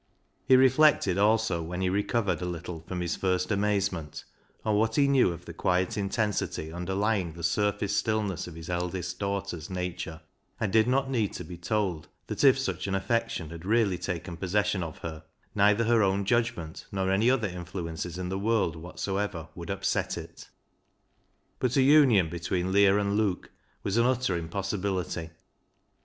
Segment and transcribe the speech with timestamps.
[0.47, 4.23] He reflected also, when he recovered a little from his first amazement,
[4.65, 8.67] on what he knew of the quiet intensity underlying the surface still ness of his
[8.67, 10.21] eldest daughter's nature,
[10.59, 14.37] and did not need to be told that, if such an affection had really taken
[14.37, 19.49] possession of her, neither her own judgment nor any other influences in the world whatsoever
[19.53, 20.49] would upset it.
[21.59, 23.51] But a union between Leah and Luke
[23.83, 25.29] was an utter impossibility.